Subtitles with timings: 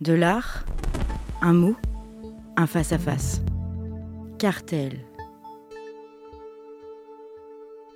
[0.00, 0.64] De l'art,
[1.42, 1.74] un mot,
[2.56, 3.42] un face-à-face.
[4.38, 5.00] Cartel.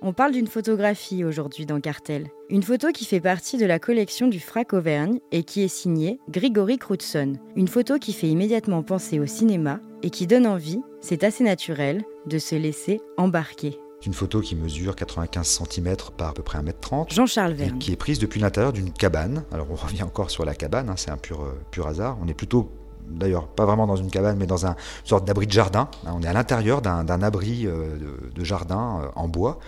[0.01, 2.27] On parle d'une photographie aujourd'hui dans Cartel.
[2.49, 6.19] Une photo qui fait partie de la collection du Frac Auvergne et qui est signée
[6.29, 7.39] Grigory Crutzen.
[7.55, 12.03] Une photo qui fait immédiatement penser au cinéma et qui donne envie, c'est assez naturel,
[12.25, 13.79] de se laisser embarquer.
[14.03, 17.13] C'est une photo qui mesure 95 cm par à peu près 1m30.
[17.13, 17.79] Jean-Charles Verne.
[17.79, 19.45] qui est prise depuis l'intérieur d'une cabane.
[19.53, 22.17] Alors on revient encore sur la cabane, hein, c'est un pur, euh, pur hasard.
[22.21, 22.69] On est plutôt,
[23.09, 25.89] d'ailleurs, pas vraiment dans une cabane, mais dans un, une sorte d'abri de jardin.
[26.05, 29.59] Hein, on est à l'intérieur d'un abri euh, de, de jardin euh, en bois.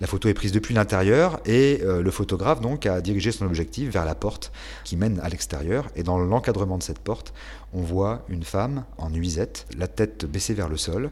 [0.00, 3.90] La photo est prise depuis l'intérieur et euh, le photographe donc a dirigé son objectif
[3.90, 4.50] vers la porte
[4.84, 5.86] qui mène à l'extérieur.
[5.94, 7.32] Et dans l'encadrement de cette porte,
[7.72, 11.10] on voit une femme en nuisette, la tête baissée vers le sol,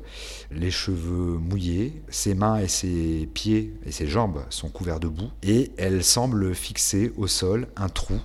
[0.51, 5.31] les cheveux mouillés, ses mains et ses pieds et ses jambes sont couverts de boue
[5.43, 8.21] et elle semble fixer au sol un trou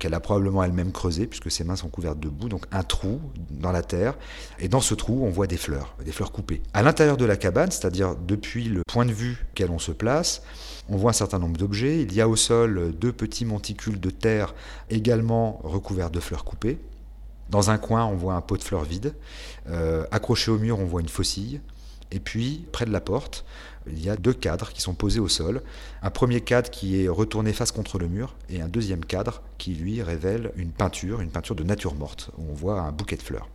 [0.00, 3.20] qu'elle a probablement elle-même creusé puisque ses mains sont couvertes de boue, donc un trou
[3.50, 4.18] dans la terre.
[4.58, 6.62] Et dans ce trou, on voit des fleurs, des fleurs coupées.
[6.74, 10.42] À l'intérieur de la cabane, c'est-à-dire depuis le point de vue auquel on se place,
[10.88, 12.02] on voit un certain nombre d'objets.
[12.02, 14.54] Il y a au sol deux petits monticules de terre
[14.88, 16.78] également recouverts de fleurs coupées.
[17.50, 19.14] Dans un coin, on voit un pot de fleurs vide.
[19.68, 21.60] Euh, accroché au mur, on voit une faucille.
[22.12, 23.44] Et puis, près de la porte,
[23.86, 25.62] il y a deux cadres qui sont posés au sol.
[26.02, 29.74] Un premier cadre qui est retourné face contre le mur et un deuxième cadre qui,
[29.74, 33.22] lui, révèle une peinture, une peinture de nature morte, où on voit un bouquet de
[33.22, 33.48] fleurs.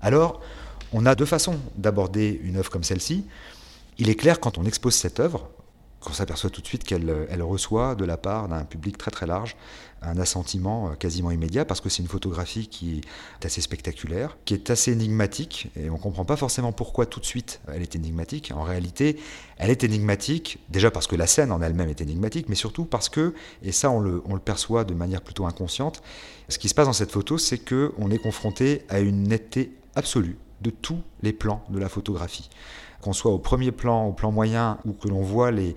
[0.00, 0.40] Alors,
[0.92, 3.24] on a deux façons d'aborder une œuvre comme celle-ci.
[3.98, 5.48] Il est clair, quand on expose cette œuvre,
[6.02, 9.26] qu'on s'aperçoit tout de suite qu'elle elle reçoit de la part d'un public très très
[9.26, 9.56] large
[10.04, 13.00] un assentiment euh, quasiment immédiat parce que c'est une photographie qui
[13.40, 17.20] est assez spectaculaire, qui est assez énigmatique et on ne comprend pas forcément pourquoi tout
[17.20, 18.52] de suite elle est énigmatique.
[18.54, 19.18] En réalité,
[19.58, 23.08] elle est énigmatique déjà parce que la scène en elle-même est énigmatique, mais surtout parce
[23.08, 26.02] que, et ça on le, on le perçoit de manière plutôt inconsciente,
[26.48, 30.36] ce qui se passe dans cette photo c'est qu'on est confronté à une netteté absolue
[30.60, 32.48] de tous les plans de la photographie
[33.02, 35.74] qu'on soit au premier plan, au plan moyen, ou que l'on voit les,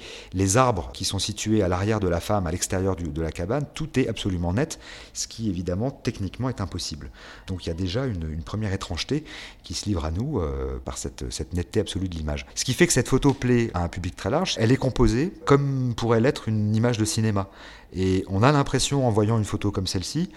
[0.57, 4.00] arbres qui sont situés à l'arrière de la femme, à l'extérieur de la cabane, tout
[4.00, 4.79] est absolument net,
[5.13, 7.09] ce qui évidemment techniquement est impossible.
[7.47, 9.25] Donc il y a déjà une, une première étrangeté
[9.63, 12.45] qui se livre à nous euh, par cette, cette netteté absolue de l'image.
[12.53, 15.33] Ce qui fait que cette photo plaît à un public très large, elle est composée
[15.45, 17.50] comme pourrait l'être une image de cinéma.
[17.94, 20.29] Et on a l'impression, en voyant une photo comme celle-ci,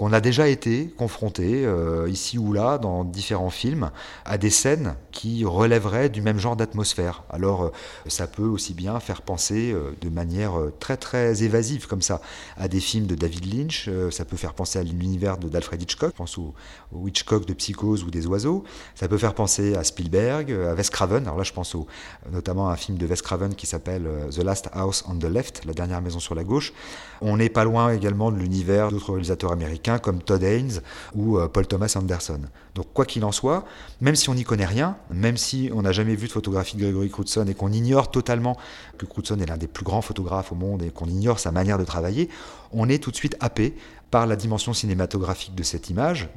[0.00, 3.90] qu'on a déjà été confronté, euh, ici ou là, dans différents films,
[4.24, 7.24] à des scènes qui relèveraient du même genre d'atmosphère.
[7.28, 7.70] Alors, euh,
[8.06, 12.22] ça peut aussi bien faire penser euh, de manière très très évasive, comme ça,
[12.56, 16.16] à des films de David Lynch, ça peut faire penser à l'univers d'Alfred Hitchcock, je
[16.16, 16.54] pense au,
[17.06, 21.24] Hitchcock de Psychose ou des oiseaux, ça peut faire penser à Spielberg, à Wes Craven,
[21.24, 21.76] alors là je pense
[22.32, 25.66] notamment à un film de Wes Craven qui s'appelle The Last House on the Left,
[25.66, 26.72] la dernière maison sur la gauche.
[27.20, 30.80] On n'est pas loin également de l'univers d'autres réalisateurs américains comme Todd Haynes
[31.14, 32.40] ou euh, Paul Thomas Anderson.
[32.74, 33.64] Donc quoi qu'il en soit,
[34.00, 36.82] même si on n'y connaît rien, même si on n'a jamais vu de photographie de
[36.82, 38.56] Gregory Crutzen et qu'on ignore totalement
[38.98, 41.78] que Crutzen est l'un des plus grands photographes au monde et qu'on ignore sa manière
[41.78, 42.28] de travailler,
[42.72, 43.74] on est tout de suite happé
[44.10, 46.28] par la dimension cinématographique de cette image,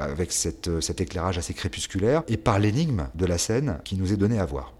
[0.00, 0.32] avec
[0.68, 4.38] euh, cet éclairage assez crépusculaire, et par l'énigme de la scène qui nous est donnée
[4.38, 4.72] à voir.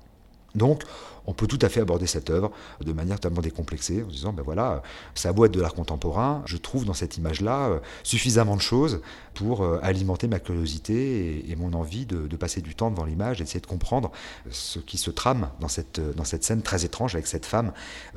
[0.55, 0.83] Donc,
[1.27, 2.50] on peut tout à fait aborder cette œuvre
[2.81, 4.83] de manière totalement décomplexée, en se disant, ben voilà,
[5.15, 9.00] ça beau être de l'art contemporain, je trouve dans cette image-là euh, suffisamment de choses
[9.34, 13.44] pour euh, alimenter ma curiosité et, mon envie de, passer du temps devant l'image et
[13.44, 14.11] d'essayer de comprendre
[14.50, 17.72] ce qui se trame dans cette, dans cette scène très étrange avec cette femme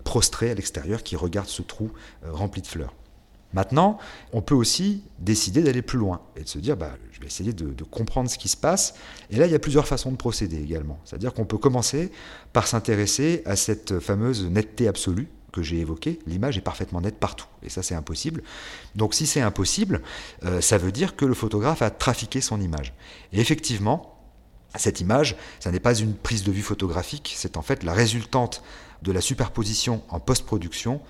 [0.05, 1.91] prostrée à l'extérieur qui regarde ce trou
[2.25, 2.93] euh, rempli de fleurs.
[3.53, 3.99] Maintenant,
[4.31, 7.53] on peut aussi décider d'aller plus loin et de se dire, bah, je vais essayer
[7.53, 8.95] de, comprendre ce qui se passe.
[9.29, 10.99] Et là, il y a plusieurs façons de procéder également.
[11.05, 12.11] C'est-à-dire qu'on peut commencer
[12.51, 16.19] par s'intéresser à cette fameuse netteté absolue que j'ai évoquée.
[16.25, 17.45] L'image est parfaitement nette partout.
[17.61, 18.41] Et ça, c'est impossible.
[18.95, 20.01] Donc si c'est impossible,
[20.43, 22.93] euh, ça veut dire que le photographe a trafiqué son image.
[23.31, 24.13] Et effectivement,
[24.75, 28.63] cette image, ça n'est pas une prise de vue photographique, c'est en fait la résultante
[29.03, 31.01] de la superposition en post-production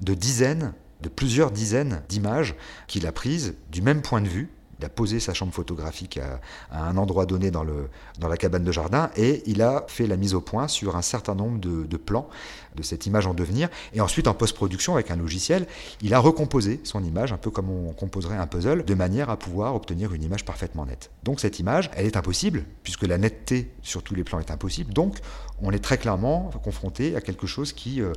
[0.00, 0.72] de dizaines,
[1.02, 2.54] de plusieurs dizaines d'images
[2.86, 4.48] qu'il a prises du même point de vue.
[4.82, 6.40] Il a posé sa chambre photographique à,
[6.76, 10.40] un endroit donné dans, la cabane de jardin et il a fait la mise au
[10.40, 12.28] point sur un certain nombre de, de plans
[12.74, 13.68] de cette image en devenir.
[13.92, 15.68] Et ensuite, en post-production, avec un logiciel,
[16.00, 19.36] il a recomposé son image, un peu comme on composerait un puzzle, de manière à
[19.36, 21.10] pouvoir obtenir une image parfaitement nette.
[21.22, 24.92] Donc cette image, elle est impossible, puisque la netteté sur tous les plans est impossible.
[24.92, 25.18] Donc
[25.60, 28.12] on est très clairement confronté à quelque chose qui euh,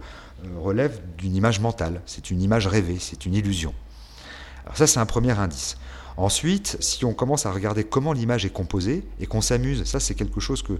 [0.46, 2.02] euh, relève d'une image mentale.
[2.08, 3.74] C'est une image rêvée, c'est une illusion.
[4.66, 5.78] Alors ça, c'est un premier indice.
[6.18, 10.16] Ensuite, si on commence à regarder comment l'image est composée et qu'on s'amuse, ça c'est
[10.16, 10.74] quelque chose que,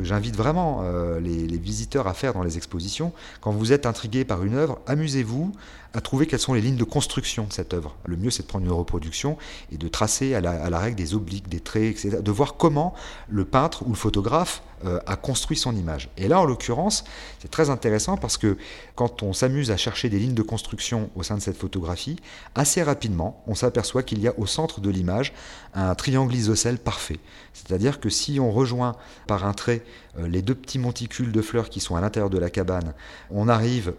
[0.00, 3.12] j'invite vraiment euh, les visiteurs à faire dans les expositions.
[3.40, 5.52] Quand vous êtes intrigué par une œuvre, amusez-vous
[5.94, 7.96] à trouver quelles sont les lignes de construction de cette œuvre.
[8.04, 9.38] Le mieux, c'est de prendre une reproduction
[9.72, 12.18] et de tracer à la, règle des obliques, des traits, etc.
[12.20, 12.94] De voir comment
[13.28, 16.10] le peintre ou le photographe euh, a construit son image.
[16.18, 17.04] Et là, en l'occurrence,
[17.40, 18.58] c'est très intéressant parce que
[18.96, 22.16] quand on s'amuse à chercher des lignes de construction au sein de cette photographie,
[22.56, 25.32] assez rapidement, on s'aperçoit qu'il y a au centre de l'image
[25.74, 27.20] un triangle isocèle parfait.
[27.52, 28.96] C'est-à-dire que si on rejoint
[29.28, 29.84] par un trait
[30.18, 32.94] euh, les deux petits monticules de fleurs qui sont à l'intérieur de la cabane,
[33.30, 33.94] on arrive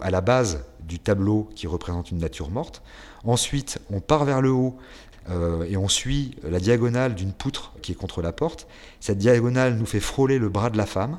[0.00, 0.98] à la base du
[1.54, 2.82] qui représente une nature morte.
[3.24, 4.76] Ensuite, on part vers le haut
[5.30, 8.66] euh, et on suit la diagonale d'une poutre qui est contre la porte.
[9.00, 11.18] Cette diagonale nous fait frôler le bras de la femme,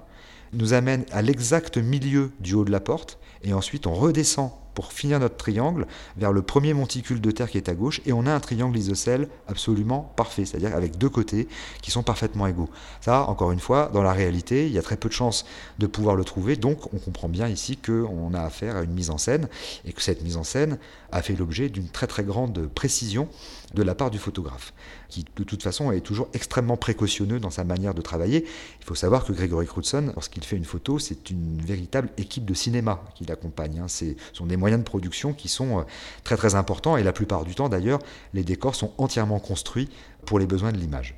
[0.54, 4.94] nous amène à l'exact milieu du haut de la porte, et ensuite on redescend pour
[4.94, 5.88] finir notre triangle
[6.18, 8.78] vers le premier monticule de terre qui est à gauche, et on a un triangle
[8.78, 11.48] isocèle absolument parfait, c'est-à-dire avec deux côtés
[11.82, 12.70] qui sont parfaitement égaux.
[13.02, 15.48] Ça, encore une fois, dans la réalité, il y a très peu de chances
[15.80, 19.10] de pouvoir le trouver, donc on comprend bien ici qu'on a affaire à une mise
[19.10, 19.48] en scène,
[19.84, 20.78] et que cette mise en scène
[21.12, 23.30] a fait l'objet d'une très très grande précision
[23.74, 24.74] de la part du photographe,
[25.10, 28.46] qui de toute façon est toujours extrêmement précautionneux dans sa manière de travailler.
[28.80, 32.54] Il faut savoir que Gregory Crutzen, lorsqu'il fait une photo, c'est une véritable équipe de
[32.54, 33.80] cinéma qui l'accompagne.
[33.80, 33.88] Hein.
[33.88, 34.46] Ce sont
[34.78, 35.82] de production qui sont euh,
[36.24, 38.00] très très importants et la plupart du temps d'ailleurs,
[38.34, 39.90] les décors sont entièrement construits
[40.26, 41.16] pour les besoins de l'image.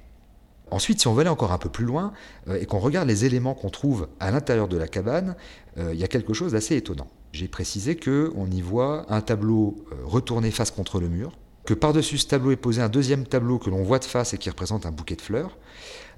[0.71, 2.13] Ensuite, si on veut aller encore un peu plus loin
[2.47, 5.35] euh, et qu'on regarde les éléments qu'on trouve à l'intérieur de la cabane,
[5.79, 7.07] euh, il y a quelque chose d'assez étonnant.
[7.31, 11.31] J'ai précisé qu'on y voit un tableau retourné face contre le mur,
[11.69, 14.39] que par-dessus ce tableau est posé un deuxième tableau que l'on voit de face et
[14.39, 15.55] qui représente un bouquet de fleurs,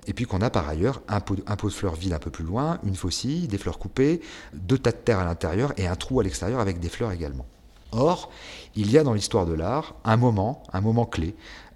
[0.08, 2.80] et puis qu'on a par ailleurs un pot, de fleurs vide un peu plus loin,
[2.86, 4.22] une faucille, des fleurs coupées,
[4.54, 7.46] deux tas de terre à l'intérieur et un trou à l'extérieur avec des fleurs également.
[7.92, 8.32] Or,
[8.78, 11.36] il y a dans l'histoire de l'art un moment, un moment clé,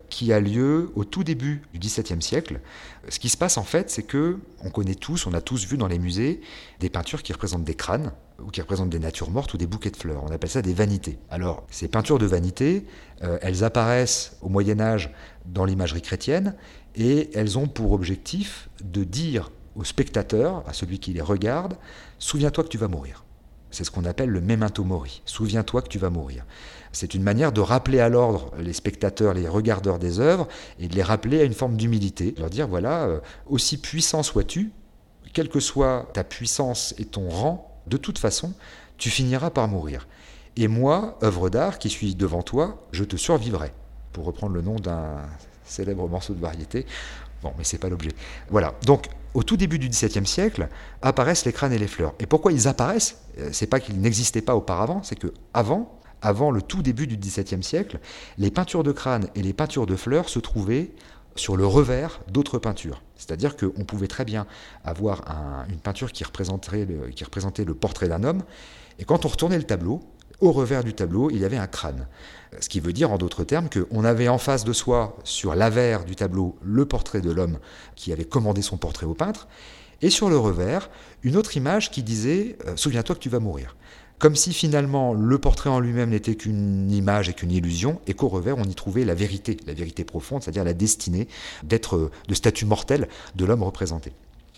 [0.09, 2.61] qui a lieu au tout début du XVIIe siècle.
[3.09, 5.77] Ce qui se passe en fait, c'est que on connaît tous, on a tous vu
[5.77, 6.39] dans les musées
[6.79, 8.13] des peintures qui représentent des crânes
[8.43, 10.23] ou qui représentent des natures mortes ou des bouquets de fleurs.
[10.23, 11.17] On appelle ça des vanités.
[11.29, 12.85] Alors, ces peintures de vanité,
[13.23, 15.13] euh, elles apparaissent au Moyen Âge
[15.45, 16.55] dans l'imagerie chrétienne
[16.95, 21.75] et elles ont pour objectif de dire au spectateur, à celui qui les regarde,
[22.17, 23.23] souviens-toi que tu vas mourir.
[23.71, 25.21] C'est ce qu'on appelle le memento mori.
[25.25, 26.45] Souviens-toi que tu vas mourir.
[26.93, 30.47] C'est une manière de rappeler à l'ordre les spectateurs, les regardeurs des œuvres,
[30.79, 32.33] et de les rappeler à une forme d'humilité.
[32.37, 34.71] Leur dire, voilà, euh, aussi puissant sois-tu,
[35.33, 38.53] quelle que soit ta puissance et ton rang, de toute façon,
[38.97, 40.07] tu finiras par mourir.
[40.57, 43.73] Et moi, œuvre d'art qui suis devant toi, je te survivrai.
[44.13, 45.17] Pour reprendre le nom d'un
[45.65, 46.85] célèbre morceau de variété.
[47.43, 48.11] Bon, mais c'est pas l'objet.
[48.49, 48.73] Voilà.
[48.85, 50.69] Donc, au tout début du XVIIe siècle,
[51.01, 52.13] apparaissent les crânes et les fleurs.
[52.19, 53.19] Et pourquoi ils apparaissent?
[53.39, 57.17] Euh, C'est pas qu'ils n'existaient pas auparavant, c'est que avant, avant le tout début du
[57.17, 57.99] XVIIe siècle,
[58.37, 60.91] les peintures de crâne et les peintures de fleurs se trouvaient
[61.35, 63.01] sur le revers d'autres peintures.
[63.15, 64.45] C'est-à-dire qu'on pouvait très bien
[64.83, 65.23] avoir
[65.69, 68.43] une peinture qui représentait, le, qui représentait le portrait d'un homme,
[68.99, 70.01] et quand on retournait le tableau,
[70.41, 72.07] au revers du tableau, il y avait un crâne.
[72.59, 76.05] Ce qui veut dire, en d'autres termes, qu'on avait en face de soi, sur l'avers
[76.05, 77.59] du tableau, le portrait de l'homme
[77.95, 79.47] qui avait commandé son portrait au peintre,
[80.01, 80.89] et sur le revers,
[81.23, 83.75] une autre image qui disait euh, Souviens-toi que tu vas mourir.
[84.19, 88.29] Comme si finalement le portrait en lui-même n'était qu'une image et qu'une illusion, et qu'au
[88.29, 91.27] revers on y trouvait la vérité, la vérité profonde, c'est-à-dire la destinée
[91.63, 94.13] d'être de statut mortel de l'homme représenté.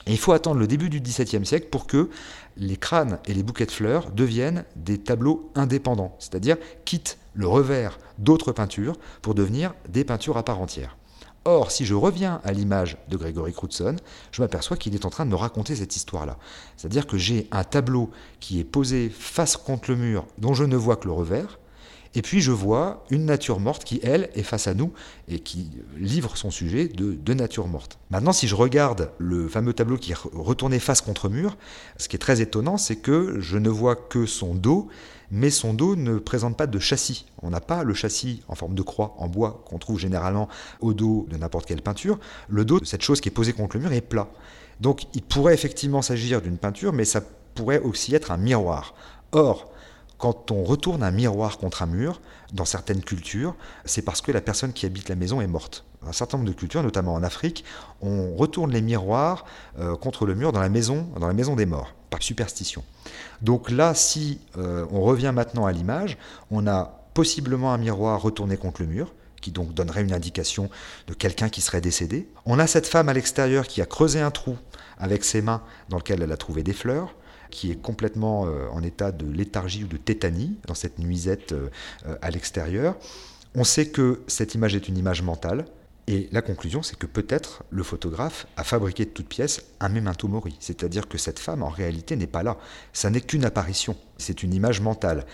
[0.06, 2.10] Et il faut attendre le début du XVIIe siècle pour que
[2.56, 8.00] les crânes et les bouquets de fleurs deviennent des tableaux indépendants, c'est-à-dire quittent le revers
[8.18, 10.97] d'autres peintures pour devenir des peintures à part entière.
[11.50, 13.96] Or, si je reviens à l'image de Gregory Crutzen,
[14.34, 16.38] je m'aperçois qu'il est en train de me raconter cette histoire-là.
[16.76, 20.76] C'est-à-dire que j'ai un tableau qui est posé face contre le mur dont je ne
[20.76, 21.58] vois que le revers,
[22.18, 24.92] et puis je vois une nature morte qui, elle, est face à nous
[25.28, 25.70] et qui
[26.00, 28.00] livre son sujet de, nature morte.
[28.10, 31.56] Maintenant, si je regarde le fameux tableau qui est retourné face contre mur,
[31.98, 34.88] ce qui est très étonnant, c'est que je ne vois que son dos,
[35.30, 37.28] mais son dos ne présente pas de châssis.
[37.44, 40.96] On n'a pas le châssis en forme de croix en bois qu'on trouve généralement au
[40.96, 42.18] dos de n'importe quelle peinture.
[42.50, 44.28] Le dos de cette chose qui est posée contre le mur est plat.
[44.82, 47.22] Donc il pourrait effectivement s'agir d'une peinture, mais ça
[47.54, 48.96] pourrait aussi être un miroir.
[49.34, 49.72] Or,
[50.18, 52.22] quand on retourne un miroir contre un mur,
[52.54, 53.56] dans certaines cultures,
[53.86, 55.86] c'est parce que la personne qui habite la maison est morte.
[56.02, 57.64] Dans un certain nombre de cultures, notamment en Afrique,
[58.02, 59.46] on retourne les miroirs
[59.80, 62.84] euh, contre le mur dans la maison, des morts, par superstition.
[63.42, 66.18] Donc là, si euh, on revient maintenant à l'image,
[66.52, 70.70] on a possiblement un miroir retourné contre le mur, qui donc donnerait une indication
[71.08, 72.28] de quelqu'un qui serait décédé.
[72.46, 74.58] On a cette femme à l'extérieur qui a creusé un trou
[74.98, 77.14] avec ses mains dans lequel elle a trouvé des fleurs
[77.50, 81.70] qui est complètement euh, en état de léthargie ou de tétanie dans cette nuisette euh,
[82.22, 82.96] à l'extérieur.
[83.56, 85.66] On sait que cette image est une image mentale,
[86.10, 90.30] et la conclusion, c'est que peut-être le photographe a fabriqué de toutes pièces un memento
[90.30, 92.58] mori, c'est-à-dire que cette femme, en réalité, n'est pas là.
[92.94, 95.26] Ça n'est qu'une apparition, c'est une image mentale.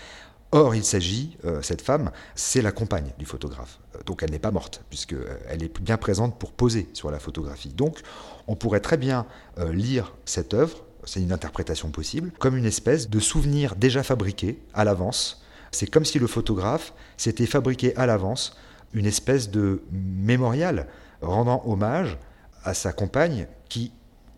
[0.50, 3.78] Or, il s'agit, euh, cette femme, c'est la compagne du photographe.
[3.94, 7.70] Euh, donc elle n'est pas morte, puisqu'elle est bien présente pour poser sur la photographie.
[7.70, 8.00] Donc
[8.48, 9.26] on pourrait très bien
[9.70, 14.84] lire cette œuvre, c'est une interprétation possible, comme une espèce de souvenir déjà fabriqué à
[14.84, 15.42] l'avance.
[15.70, 18.56] C'est comme si le photographe s'était fabriqué à l'avance
[18.92, 20.86] une espèce de mémorial
[21.20, 22.16] rendant hommage
[22.62, 23.92] à sa compagne qui,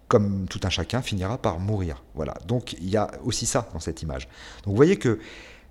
[0.08, 2.02] comme tout un chacun, finira par mourir.
[2.14, 2.34] Voilà.
[2.46, 4.28] Donc il y a aussi ça dans cette image.
[4.64, 5.18] Donc vous voyez que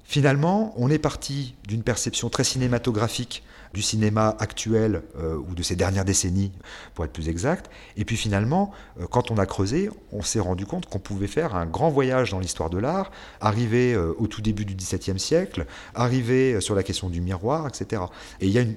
[0.06, 3.44] finalement, on est parti d'une perception très cinématographique
[3.76, 6.54] du cinéma actuel euh, ou de ces dernières décennies,
[6.94, 7.70] pour être plus exact.
[7.98, 8.72] Et puis finalement,
[9.02, 12.32] euh, quand on a creusé, on s'est rendu compte qu'on pouvait faire un grand voyage
[12.32, 16.84] dans l'histoire de l'art, arriver euh, au tout début du XVIIe siècle, arriver sur la
[16.84, 18.04] question du miroir, etc.
[18.40, 18.76] Et il y a une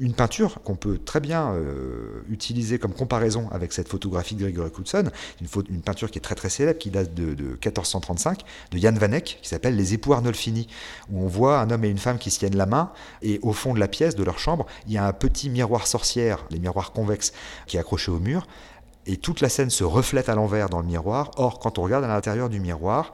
[0.00, 4.70] une peinture qu'on peut très bien euh, utiliser comme comparaison avec cette photographie de Gregory
[4.70, 8.40] Knudson, une, peinture qui est très très célèbre, qui date de, 1435,
[8.70, 10.68] de Jan Van Eyck, qui s'appelle Les époux Arnolfini,
[11.10, 13.52] où on voit un homme et une femme qui se tiennent la main, et au
[13.52, 16.58] fond de la pièce, de leur chambre, il y a un petit miroir sorcière, les
[16.58, 17.32] miroirs convexes,
[17.66, 18.46] qui est accroché au mur,
[19.06, 21.30] et toute la scène se reflète à l'envers dans le miroir.
[21.36, 23.12] Or, quand on regarde à l'intérieur du miroir,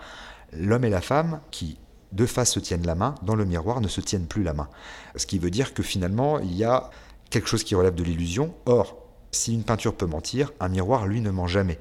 [0.53, 1.79] l'homme et la femme qui
[2.15, 4.69] deux faces se tiennent la main, dans le miroir ne se tiennent plus la main.
[5.17, 6.91] Ce qui veut dire que finalement, il y a
[7.31, 8.55] quelque chose qui relève de l'illusion.
[8.67, 8.97] Or,
[9.33, 11.79] si une peinture peut mentir, un miroir, lui, ne ment jamais.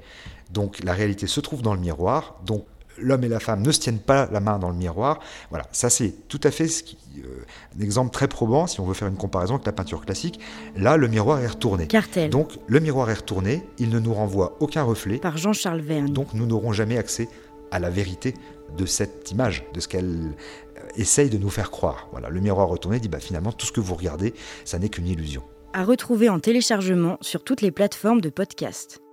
[0.50, 2.36] Donc la réalité se trouve dans le miroir.
[2.44, 2.64] Donc
[2.98, 5.20] l'homme et la femme ne se tiennent pas la main dans le miroir.
[5.50, 7.44] Voilà, ça c'est tout à fait ce qui, euh,
[7.76, 10.40] un exemple très probant si on veut faire une comparaison avec la peinture classique.
[10.76, 11.86] Là, le miroir est retourné.
[11.86, 12.30] Cartel.
[12.30, 15.18] Donc le miroir est retourné, il ne nous renvoie aucun reflet.
[15.18, 16.12] Par Jean-Charles Verne.
[16.12, 17.28] Donc nous n'aurons jamais accès
[17.70, 18.34] à la vérité
[18.76, 20.34] de cette image, de ce qu'elle
[20.76, 22.08] euh, essaye de nous faire croire.
[22.12, 25.06] Voilà, le miroir retourné dit bah, finalement tout ce que vous regardez, ça n'est qu'une
[25.06, 25.42] illusion.
[25.72, 29.03] À retrouver en téléchargement sur toutes les plateformes de podcast.